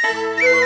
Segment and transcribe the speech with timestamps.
[0.00, 0.48] 天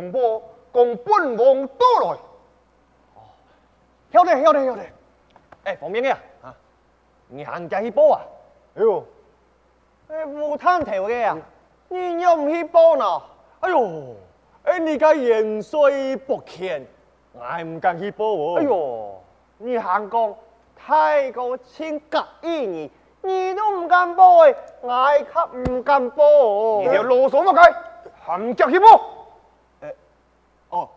[0.00, 2.18] 急急通报，共本王到来。
[3.14, 3.20] 哦，
[4.12, 4.82] 晓得晓得晓得。
[5.64, 6.18] 哎，方便呀！
[6.42, 6.54] 啊，
[7.28, 8.20] 你行家去报啊？
[8.76, 9.04] 哎呦，
[10.08, 11.36] 哎，无探头的呀，
[11.88, 13.22] 你又唔去报呢？
[13.60, 14.16] 哎呦，
[14.64, 15.80] 哎，你个元帅
[16.26, 16.86] 不欠，
[17.32, 18.56] 我唔敢去报哦。
[18.58, 19.20] 哎呦，
[19.58, 20.34] 你行讲
[20.74, 22.90] 太过亲格意你，
[23.22, 26.24] 你都唔敢报哎，我可唔敢报。
[26.80, 27.74] 你条啰嗦乜鬼？
[28.24, 28.86] 含脚去报？
[29.80, 29.96] 诶、欸，
[30.70, 30.88] 哦，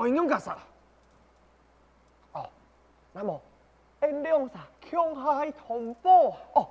[0.00, 0.56] 哦，我应该啥？
[2.32, 2.48] 哦，
[3.12, 3.38] 那么，
[4.00, 4.54] 诶，两啥？
[4.90, 6.34] 强海同胞？
[6.54, 6.66] 哦，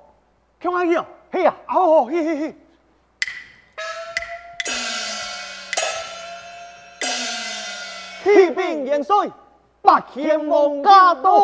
[0.59, 1.05] 强海去啊？
[1.31, 1.55] 去啊！
[1.67, 2.55] 哦，去去去。
[8.23, 9.29] 启禀元帅，
[9.83, 11.39] 八千王驾到！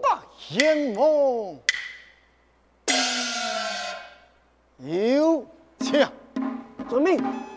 [0.00, 1.56] 八千王，
[4.78, 5.44] 有
[5.80, 6.08] 请。
[6.88, 7.53] 遵命。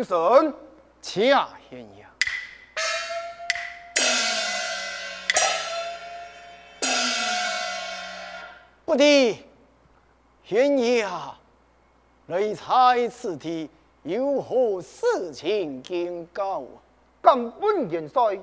[0.00, 0.54] 啊，平身，
[1.02, 2.06] 恰贤爷。
[8.84, 9.44] 不敌，
[10.42, 11.38] 贤爷啊，
[12.26, 13.70] 雷猜此地
[14.02, 16.80] 有何事情警告啊？
[17.22, 18.38] 敢问元帅，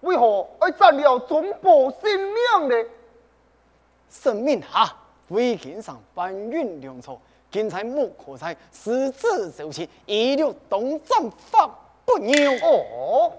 [0.00, 2.88] 为何要斩了总部性命呢？
[4.10, 4.96] 生命哈，
[5.28, 7.20] 为天上搬运粮草，
[7.50, 11.68] 今才莫可在，私自走起，一律当斩罚
[12.04, 12.52] 不牛。
[12.62, 13.32] 哦，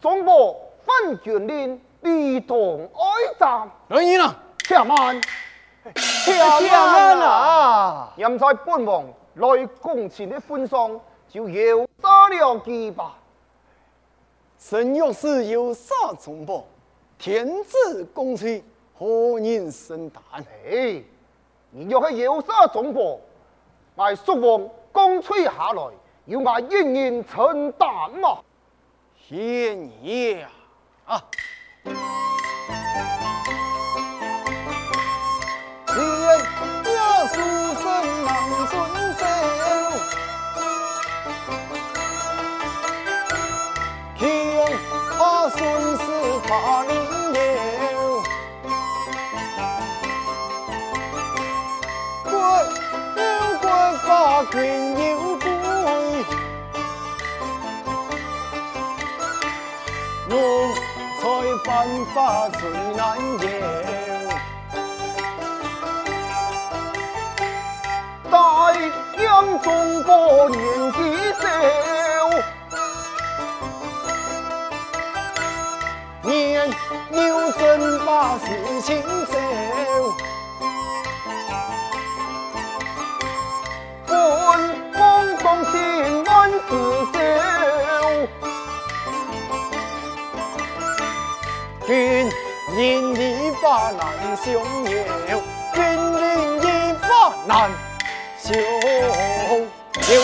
[0.00, 3.70] 总部分军令，一同爱战。
[3.88, 4.36] 来人啊！
[4.58, 5.22] 且慢，
[5.94, 8.12] 且慢啊！
[8.16, 13.16] 现在本王来攻前的份上，就要杀了几吧。
[14.58, 16.64] 神若是有啥重报，
[17.18, 18.62] 天子公粹，
[18.98, 20.22] 何人胜担？
[20.66, 21.02] 哎，
[21.76, 23.20] 你若是有杀总部，
[23.96, 25.82] 我叔王公吹下来，
[26.26, 28.38] 要我一人承担嘛？
[29.16, 30.40] 谢你
[31.04, 31.16] 啊！
[31.16, 31.24] 啊！
[91.94, 92.28] 君
[92.76, 95.40] 临一发难休忧，
[95.72, 95.80] 君
[96.20, 97.70] 临一发难
[98.36, 98.52] 休
[100.12, 100.18] 忧。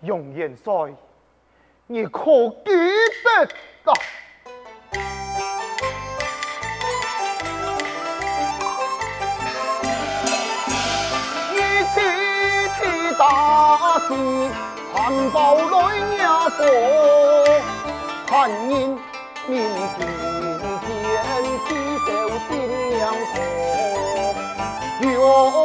[0.00, 0.94] 容元帅，
[1.88, 2.20] 你可
[2.64, 2.70] 记
[3.24, 3.92] 得啊？
[13.18, 14.14] 大事
[14.92, 15.36] 含苞
[15.70, 15.76] 来
[16.18, 16.64] 压过，
[18.26, 18.98] 看人
[19.48, 19.60] 面
[19.98, 20.06] 前
[20.86, 20.90] 天
[21.66, 21.70] 地
[22.06, 22.08] 就
[22.48, 22.50] 心
[22.96, 23.34] 娘火。
[25.00, 25.06] 若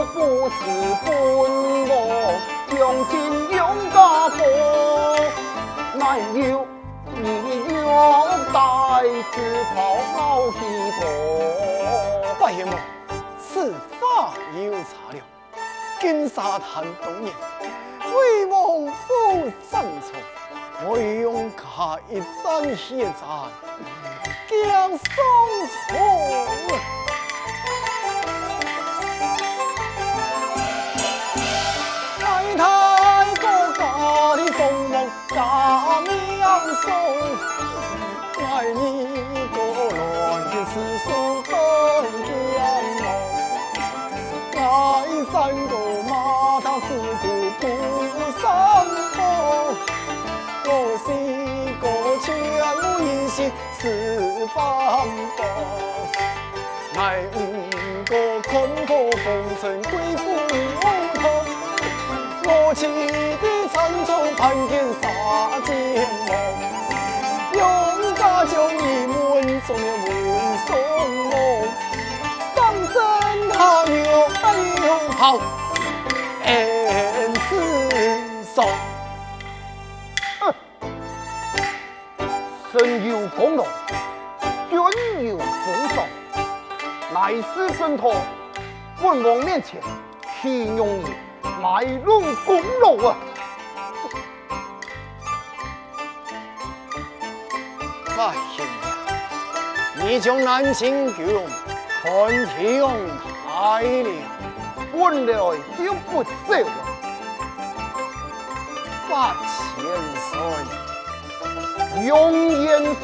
[0.08, 0.16] 不
[0.50, 0.56] 是
[1.06, 1.08] 本
[1.90, 1.92] 我
[2.70, 2.74] 将
[3.08, 3.14] 心
[3.56, 3.60] 勇
[3.94, 3.96] 家
[4.30, 4.38] 破，
[5.94, 6.02] 难
[6.34, 6.66] 有
[7.16, 7.22] 你
[7.70, 7.78] 若
[8.52, 8.56] 带
[9.32, 9.34] 刺
[9.76, 9.76] 袍
[10.14, 10.18] 好
[10.52, 10.56] 戏
[11.00, 11.02] 过。
[12.40, 12.74] 白云梦，
[13.40, 15.16] 此法有差了。
[16.00, 17.32] 金沙滩东面，
[18.12, 18.56] 威望
[18.88, 19.08] 富
[19.70, 20.12] 山重，
[20.88, 23.52] 我用他一盏血盏，
[24.50, 25.06] 将松
[25.70, 25.96] 松。
[32.26, 32.26] 爱
[32.56, 32.60] 太
[33.36, 33.82] 高家
[34.38, 34.60] 的凤
[34.90, 34.92] 凰
[35.30, 36.10] 大面
[36.82, 36.84] 松，
[38.44, 38.44] 爱
[38.74, 39.06] 你
[56.98, 57.38] 才五
[58.06, 58.52] 个看
[58.88, 59.24] 破红
[59.62, 60.24] 尘归夫
[61.14, 61.30] 头，
[62.44, 62.88] 我骑
[63.38, 65.06] 的长虫盘点杀
[65.64, 65.70] 剑
[66.26, 66.30] 梦，
[67.54, 67.62] 用
[68.16, 69.16] 家将一门
[69.68, 70.10] 中了文
[70.66, 70.68] 松
[71.30, 71.34] 梦，
[72.56, 72.60] 当
[72.92, 72.96] 真
[73.52, 73.56] 他
[73.86, 74.44] 有爱
[74.88, 74.90] 有
[75.20, 75.38] 好，
[76.46, 76.52] 恩
[77.48, 78.56] 师送。
[82.74, 82.76] 身
[83.08, 83.64] 有功劳，
[87.28, 88.16] 乃是挣脱
[89.02, 89.82] 本王面前，
[90.42, 91.14] 岂容你
[91.62, 93.18] 卖弄功劳啊！
[98.18, 98.34] 哎呀，
[99.96, 101.26] 你将南清宫
[102.02, 102.82] 看天
[103.46, 104.10] 太了，
[104.94, 105.34] 本来
[105.78, 106.72] 就不少了，
[109.10, 109.36] 八
[109.76, 109.84] 千
[110.30, 110.32] 岁。
[112.06, 112.96] 永远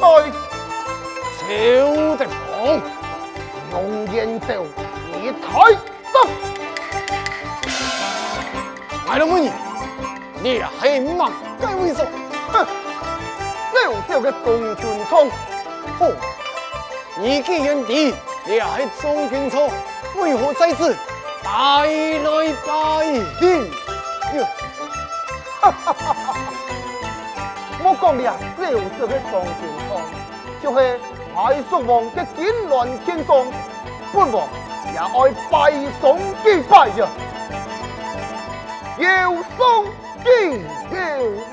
[1.38, 1.44] 朝
[2.16, 2.24] 的
[3.74, 4.66] 房，永远就
[5.20, 6.16] 你太得。
[9.08, 9.50] 来了，美女，
[10.40, 12.06] 你还满该为首。
[12.52, 12.64] 哼，
[13.74, 15.26] 小小的中军仓，
[15.98, 16.12] 哦，
[17.18, 19.68] 你既然敌，你还中军仓，
[20.16, 20.94] 为何在此
[21.42, 23.04] 带来拜
[23.40, 23.44] 见？
[25.60, 26.34] 哈哈哈哈！
[27.82, 28.62] 我讲你啊，小
[28.98, 29.90] 小的中军仓，
[30.62, 31.00] 就是
[31.34, 33.44] 太叔王的金銮天上，
[34.12, 34.46] 本王
[34.92, 37.08] 也爱拜送几拜呀，
[38.98, 39.84] 要送
[40.22, 40.96] 几条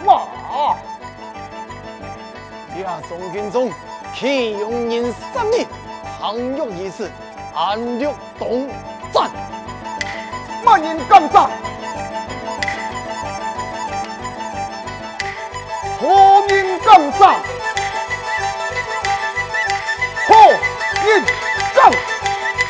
[0.05, 0.21] 马。
[2.79, 3.71] 呀，中军中，
[4.13, 5.65] 启用人三年，
[6.19, 7.09] 倘若一时，
[7.55, 8.69] 暗录东
[9.11, 9.31] 战，
[10.63, 11.49] 万人敢战。
[15.99, 17.35] 何人敢杀？
[21.03, 21.23] 人
[21.73, 21.91] 敢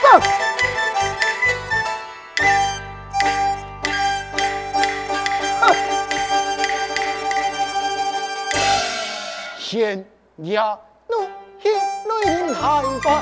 [0.01, 0.19] 杀？
[5.59, 5.63] 哼！
[9.59, 10.05] 天
[10.39, 11.13] 涯路，
[11.61, 13.21] 一泪海发，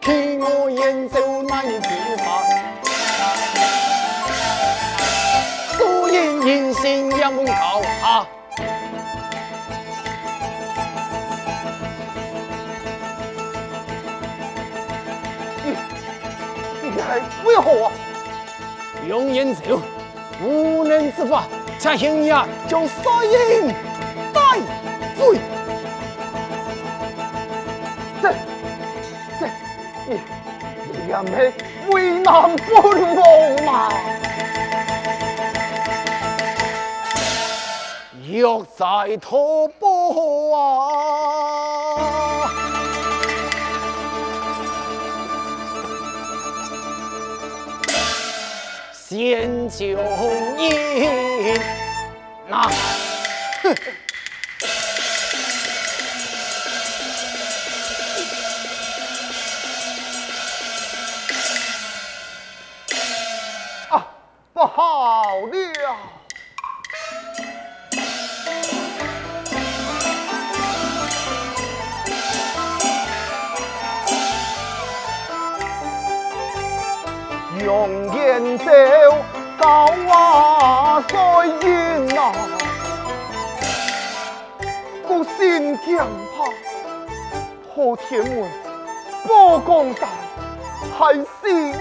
[0.00, 1.88] 替我演奏那一支
[2.18, 2.24] 法。
[5.76, 7.82] 素颜迎新两门高
[17.06, 17.14] 哈。
[17.44, 17.92] 为何啊？
[19.06, 19.60] 用燕朝
[20.42, 21.44] 无能之法，
[21.78, 23.68] 恰幸你啊，将沙英
[24.32, 24.40] 带
[25.16, 25.38] 回。
[28.20, 28.34] 这
[29.38, 29.46] 这，
[30.08, 30.18] 你
[30.90, 31.52] 你也没
[31.92, 32.74] 为难本
[33.14, 33.24] 王
[33.64, 33.88] 嘛？
[38.28, 40.58] 若在托钵啊！
[49.16, 49.86] 先就
[50.58, 51.58] 赢，
[52.50, 52.68] 那，
[63.88, 64.06] 啊，
[64.52, 65.96] 不好了！
[77.64, 78.05] 用
[85.46, 86.50] 我心惊怕，
[87.72, 88.50] 破天门，
[89.24, 90.08] 破江山，
[90.98, 91.24] 还是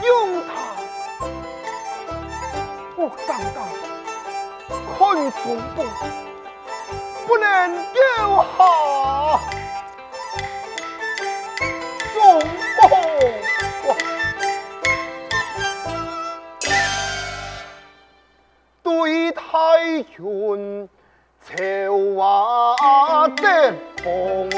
[0.06, 0.54] 用他？
[2.96, 3.58] 我刚刚
[5.00, 5.84] 看中不，
[7.26, 8.00] 不能丢
[8.56, 8.64] 下，
[12.14, 12.40] 中
[12.78, 12.84] 不。
[18.84, 19.42] 对太
[20.16, 20.88] 君
[21.48, 23.72] 朝瓦的
[24.04, 24.50] 风，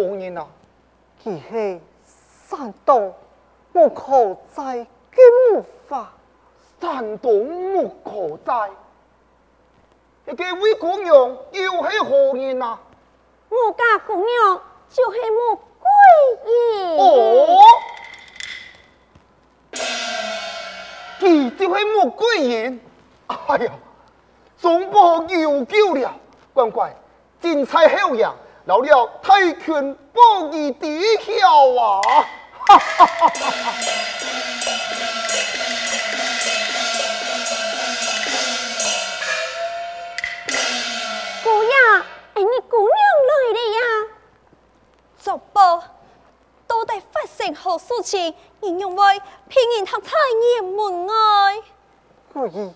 [0.00, 0.46] 你是何人啊？
[1.22, 1.80] 他是
[2.48, 3.14] 山东
[3.72, 4.86] 木口寨的
[5.52, 6.12] 木法。
[6.80, 8.70] 山东木口寨，
[10.24, 12.80] 这个位姑娘又是何人啊？
[13.50, 15.86] 我家姑娘就是穆桂
[16.46, 16.98] 英。
[16.98, 17.58] 哦，
[21.18, 22.80] 你就是穆桂英。
[23.26, 23.72] 哎呀，
[24.56, 26.14] 总部有救了，
[26.54, 26.96] 乖乖，
[27.42, 28.34] 精彩好样。
[28.70, 30.20] 老了太拳不
[30.52, 32.00] 义地晓啊！
[32.68, 33.74] 哈哈哈哈哈！
[41.42, 41.70] 姑爷，
[42.34, 42.94] 哎，你姑娘
[43.26, 43.82] 来了呀？
[46.68, 48.32] 到底发生何事情？
[48.60, 50.12] 你认为平人他在
[50.54, 51.12] 雁门外？
[52.32, 52.72] 姑爷，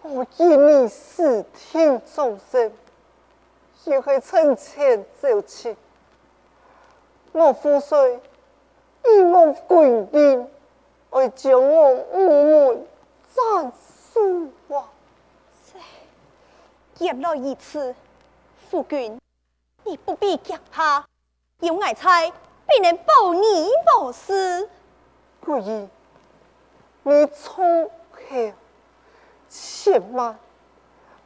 [0.00, 2.72] 我见你视听众生。
[3.84, 5.76] 又系趁钱走去，
[7.32, 10.48] 我父帅以我贵人，
[11.10, 12.86] 来将我午门
[13.34, 13.72] 斩
[14.14, 14.88] 首啊！
[17.00, 17.92] 原来一次，
[18.70, 19.18] 夫君，
[19.82, 21.04] 你不必惊怕，
[21.58, 23.68] 有爱才必能保你
[24.00, 24.68] 无事。
[25.40, 25.88] 贵意，
[27.02, 28.52] 你从后
[29.48, 30.38] 千万。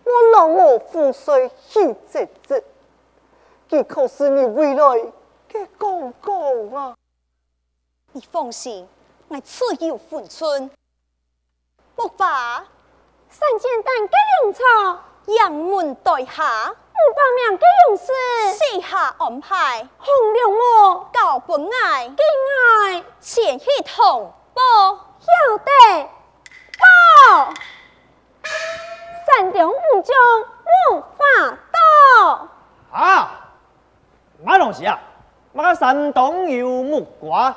[0.06, 2.62] 我老我父帅去这这，
[3.68, 5.00] 这可是你未来
[5.48, 6.94] 的公公啊！
[8.12, 8.88] 你放心，
[9.26, 10.70] 我自有分寸。
[11.96, 12.64] 木法，
[13.28, 14.62] 三件蛋给粮草，
[15.26, 18.06] 杨门待下，五百名给勇士，
[18.54, 21.10] 四下安排，红娘我。
[21.12, 23.04] 告本爱，敬爱。
[23.20, 24.62] 前去同报，
[25.18, 26.08] 晓得
[26.78, 27.52] 报。
[29.36, 30.16] 山东武将
[30.64, 32.48] 木法道
[32.90, 33.30] 啊，
[34.42, 34.98] 马龙西啊，
[35.52, 37.54] 马山东有木瓜，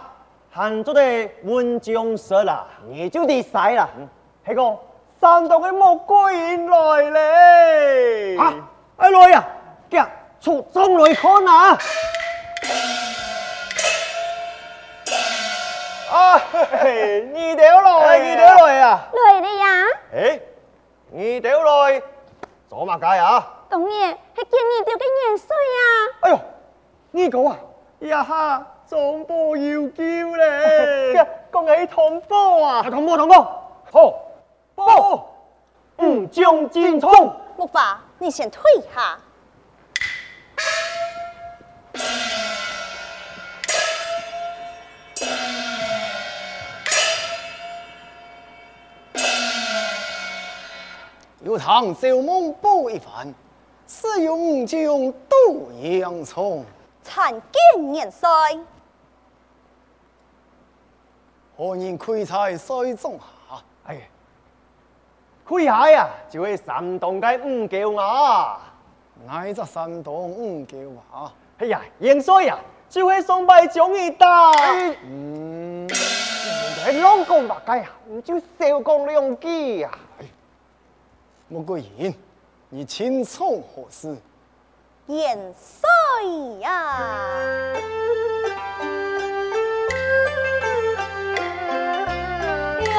[0.52, 1.02] 喊做的
[1.44, 3.88] 文将说啦，你就得塞啦。
[4.44, 4.78] 那个
[5.22, 8.54] 山东的穆桂英来嘞，啊，
[8.98, 9.46] 哎来呀，
[9.90, 10.06] 叫
[10.42, 11.78] 出中来看啊！
[16.12, 19.08] 啊，嘿嘿，你得来，你得来啊！
[19.14, 19.86] 来了呀！
[20.14, 20.40] 哎。
[21.12, 22.02] 你掉来
[22.70, 23.48] 做嘛解啊？
[23.68, 25.82] 当然还见你掉个年岁啊！
[26.22, 26.40] 哎呦，
[27.12, 27.58] 你讲啊，
[28.02, 32.84] 呀哈，总部要叫咧，恭喜同波啊！
[32.84, 33.36] 同波同波，
[33.92, 34.14] 好，
[34.76, 35.30] 报，
[35.98, 37.12] 嗯将进冲。
[37.58, 38.62] 木法，你先退
[38.94, 39.18] 下。
[51.50, 53.34] 有唐小梦不一番，
[53.88, 56.64] 是用就用杜阳聪
[57.02, 58.30] 参见元帅。
[61.58, 63.64] 何人开在水中下？
[63.86, 64.02] 哎呀，
[65.44, 68.72] 开下呀，就会山东嘅五叫啊！
[69.28, 70.78] 挨着山东五叫
[71.12, 71.34] 啊！
[71.58, 74.52] 哎呀，元帅呀，就会崇拜忠义大。
[75.04, 75.96] 嗯，系
[77.02, 77.90] 啷个话解呀？
[78.08, 79.90] 唔就少讲两句呀？
[81.52, 82.14] 穆桂英，
[82.70, 84.16] 你清楚何事？
[85.08, 85.90] 元帅
[86.60, 87.74] 呀！
[92.86, 92.92] 受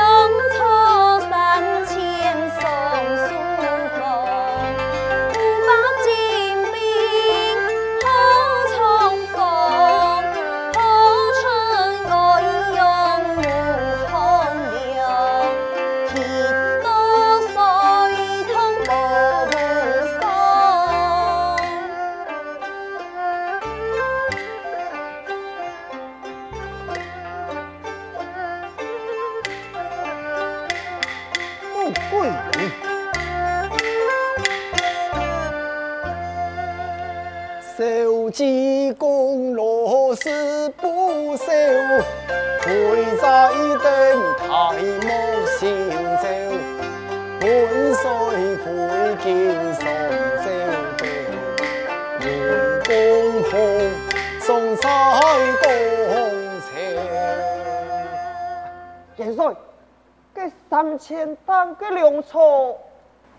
[60.41, 62.41] 这三千担嘅粮草，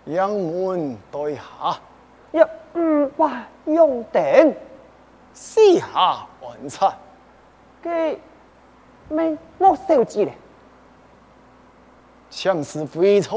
[0.04, 1.76] 杨门对下，
[2.30, 2.40] 一
[2.78, 4.54] 五百用定，
[5.32, 6.88] 四下完成。
[7.82, 8.20] 给
[9.08, 10.32] 没莫少子咧，
[12.30, 13.36] 前事非错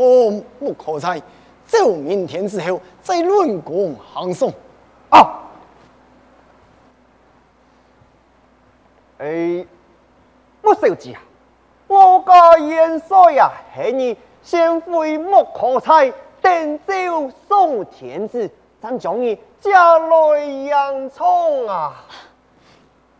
[0.59, 1.19] 不可猜，
[1.65, 4.47] 走明天之后再论功行赏。
[5.09, 5.41] 啊！
[9.17, 9.65] 诶，
[10.61, 11.19] 莫少子啊，
[11.95, 22.03] 我家元帅呀，系你先回莫可猜，登州送天子，咱将你家来洋葱啊！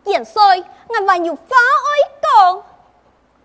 [0.04, 1.40] 元帅，我还有话
[1.86, 1.88] 爱
[2.20, 2.62] 讲。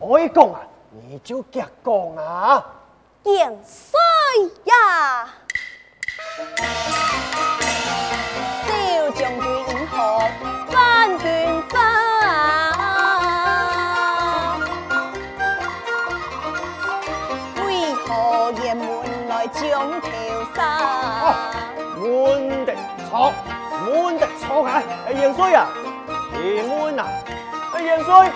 [0.10, 2.66] 爱讲啊，你就夹讲啊！
[3.24, 3.98] 元帅
[4.66, 5.30] 呀，
[8.68, 10.61] 小将军如何
[23.12, 23.34] 好，
[23.86, 24.82] 满的错啊！
[25.06, 25.68] 哎，元帅啊，
[26.32, 27.10] 你满啊！
[27.74, 28.32] 哎，元帅，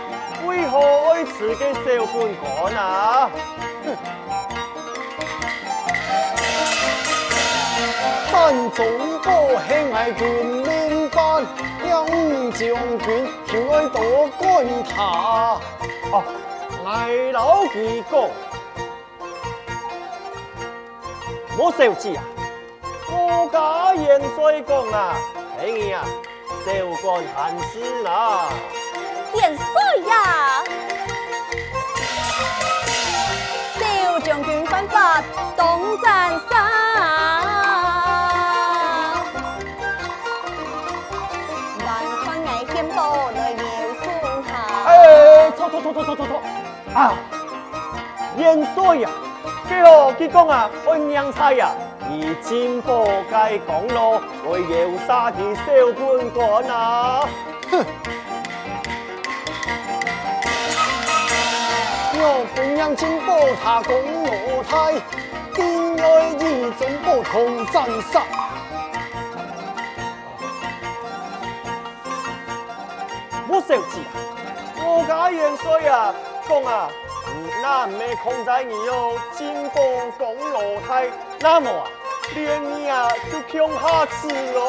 [0.45, 0.77] 为何
[1.13, 3.29] 爱吃嘅小官干啊？
[8.33, 8.85] 咱中
[9.23, 9.31] 国
[9.65, 11.45] 兴爱军民办，
[11.87, 12.05] 杨
[12.51, 12.59] 将
[12.99, 15.57] 军就爱多管他。
[16.11, 16.21] 哦，
[16.85, 18.29] 挨老几讲，
[21.57, 22.21] 莫少子啊！
[23.07, 25.15] 我家元帅讲啊，
[25.59, 26.03] 系你啊，
[26.65, 28.49] 少管闲事啦。
[29.33, 29.63] 元帅
[30.07, 30.13] 呀，
[33.79, 35.21] 小将军犯法
[35.55, 36.53] 当斩杀，
[41.85, 41.87] 万
[42.23, 42.97] 看危险多
[43.35, 43.63] 来要
[44.03, 44.05] 送
[44.45, 44.49] 下。
[44.87, 46.41] 哎，错错错错错错错
[46.95, 47.13] 啊！
[48.37, 49.09] 元帅呀，
[49.69, 51.69] 佢何佢讲啊，我娘猜呀，
[52.41, 57.27] 金宝盖公路为要杀的小官官啊！
[57.71, 57.85] 哼！
[62.17, 64.93] 我本让金宝他公路台，
[65.53, 68.23] 定来以中不同斩杀。
[73.47, 74.17] 莫少子啊，
[74.77, 76.13] 我家元帅啊，
[76.47, 76.89] 讲啊，
[77.61, 79.75] 那没空在你哟，金宝
[80.17, 81.87] 公路台，那么啊，
[82.33, 84.59] 连你啊就穷下吃哦。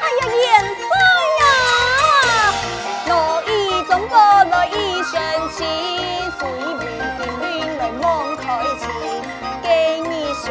[0.00, 0.44] 哎呀，元
[0.76, 0.84] 帅
[1.40, 1.44] 呀，
[3.06, 3.10] 我
[3.46, 3.50] 一
[3.88, 5.12] 中国来一生
[5.52, 5.56] 气，
[6.38, 6.40] 随
[6.80, 6.84] 便
[7.16, 7.44] 天命
[7.78, 8.04] 来望
[8.36, 8.44] 开
[8.80, 8.84] 情，
[9.62, 10.44] 给你上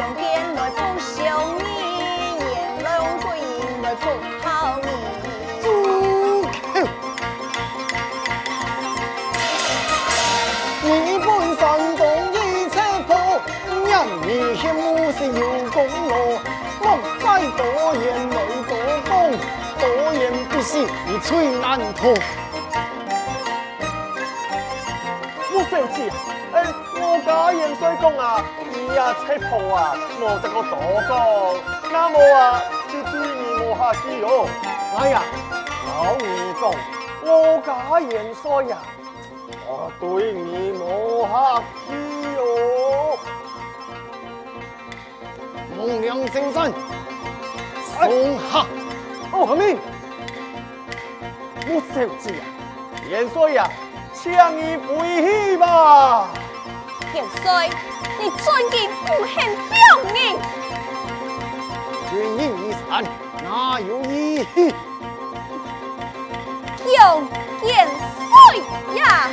[21.26, 22.14] 最难逃。
[25.52, 26.00] 莫少子，
[26.52, 30.76] 哎，我家元帅讲啊，你呀车破啊，我这个大
[31.08, 31.10] 哥，
[31.90, 34.46] 那么啊就对你无下去哦。
[34.98, 35.22] 哎呀，
[35.88, 36.16] 老二
[36.60, 36.62] 讲，
[37.24, 37.28] 我
[37.66, 38.78] 家元帅呀。
[39.68, 41.32] 我对你无客
[41.88, 41.92] 气
[42.38, 43.18] 哦。
[45.76, 46.72] 孟良先生，
[47.98, 48.64] 送客。
[49.32, 49.76] 哦，何命？
[51.68, 52.42] 我小子啊，
[53.08, 53.68] 元帅啊，
[54.14, 56.28] 请你回去吧。
[57.12, 57.68] 元帅，
[58.20, 59.34] 你尊敬不很
[59.68, 59.76] 表
[60.14, 60.38] 明？
[62.08, 63.02] 军营一散，
[63.42, 64.72] 哪有义气？
[66.86, 67.20] 有
[67.66, 67.88] 元
[68.28, 68.30] 帅
[68.94, 69.28] 呀！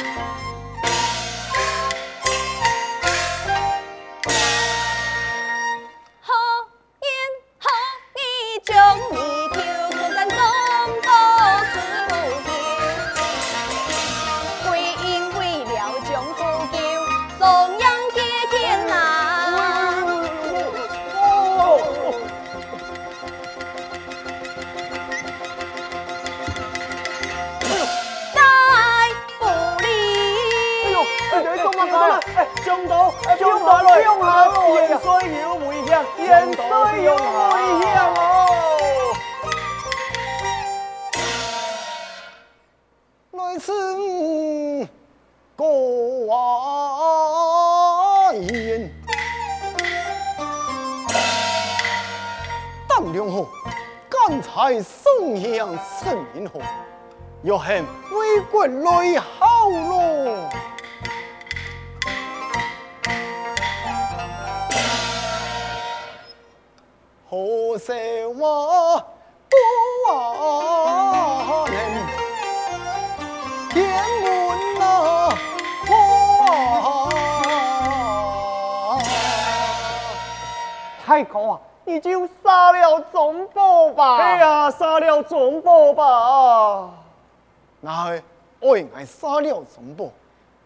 [57.43, 60.49] 要恨为国来好咯，
[67.29, 67.91] 何时
[68.27, 69.03] 我
[69.49, 69.55] 不
[71.69, 71.75] 能
[73.71, 73.75] 天
[74.23, 74.25] 门
[74.79, 74.81] 那
[75.85, 75.91] 破？
[81.05, 81.59] 太高啊！
[81.93, 84.17] 你就杀了总部吧！
[84.17, 86.91] 哎呀，杀了总部吧！
[87.81, 88.23] 那系
[88.59, 90.11] 我爱杀了总部，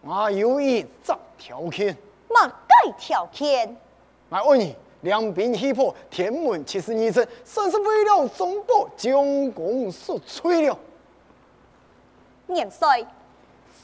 [0.00, 1.94] 我有一则条件。
[2.30, 3.76] 乜该条件？
[4.30, 9.12] 我问你，两兵气魄，天门七十二阵，算是为了总部将
[9.50, 10.78] 功赎罪了。
[12.46, 13.06] 年岁，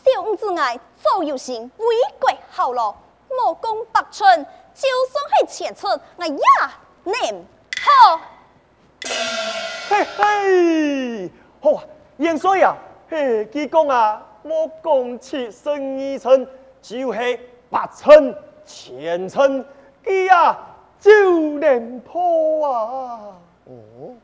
[0.02, 1.87] 小五子爱做有心，为
[2.18, 2.94] 国效劳，
[3.28, 6.35] 莫讲百春，就算系千春，我也
[7.05, 7.45] 念
[7.81, 8.21] 好。
[9.88, 11.85] 嘿嘿，好啊，
[12.17, 12.77] 元帅啊！
[13.09, 16.49] 嘿，佢讲啊，我讲七十二阵，
[16.81, 17.40] 就是
[17.71, 19.64] 百阵、千阵，
[20.03, 20.59] 佢啊
[20.99, 23.37] 就能破啊！
[23.67, 24.17] 哦，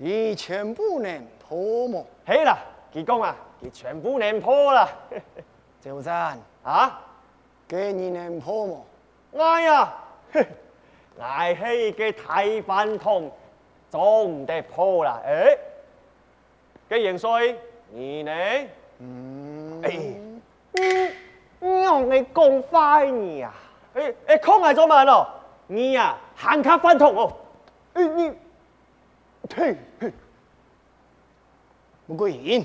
[0.00, 2.06] 佢全部能破么？
[2.26, 2.58] 嘿啦，
[2.92, 4.88] 佢讲啊，佢全部能破啦。
[5.82, 6.98] 周赞啊，
[7.68, 8.86] 佢你能破么？
[9.36, 9.94] 哎呀，
[10.32, 10.40] 我
[11.16, 13.30] 系一个大饭桶，
[13.90, 15.58] 做唔得破啦，诶、欸。
[16.88, 17.54] 嘅元帅，
[17.90, 18.32] 你呢？
[18.98, 19.98] 嗯，哎，
[21.60, 23.54] 嗯，让你讲快你啊！
[23.94, 25.28] 哎哎，空来做乜咯？
[25.66, 27.32] 你呀，喊卡饭桶哦！
[27.94, 28.32] 哎你，
[29.56, 30.12] 嘿嘿，
[32.06, 32.64] 不过然，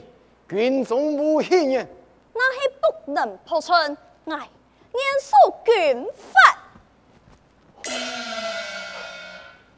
[0.50, 1.88] 军中无戏言，
[2.34, 6.58] 那系不能破春，哎，严肃军法。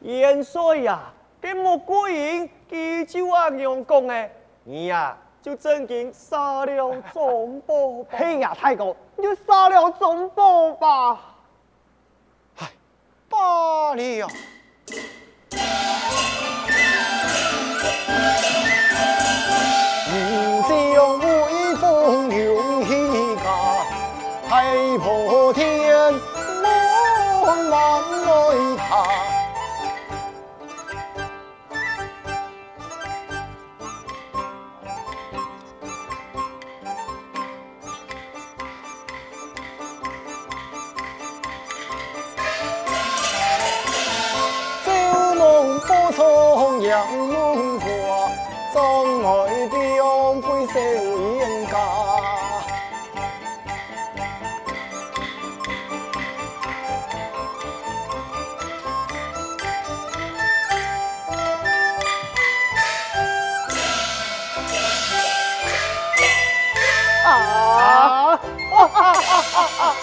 [0.02, 1.00] 元帅呀，
[1.40, 4.30] 这么过瘾，记住啊，用讲诶。
[4.64, 8.18] 你呀、啊，就真经杀了总部吧！
[8.18, 11.20] 嘿呀，太公，你就杀了总部吧！
[12.58, 12.70] 唉，
[13.28, 14.28] 罢了。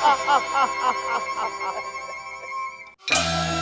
[0.10, 0.94] ハハハハ
[3.12, 3.59] ハ